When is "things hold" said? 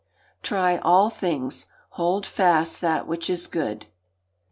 1.11-2.25